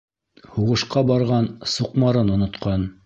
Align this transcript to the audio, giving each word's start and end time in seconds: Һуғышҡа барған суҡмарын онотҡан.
Һуғышҡа 0.53 1.03
барған 1.11 1.49
суҡмарын 1.75 2.33
онотҡан. 2.39 2.89